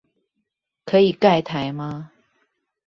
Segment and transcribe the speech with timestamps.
[0.83, 2.11] 可以蓋台嗎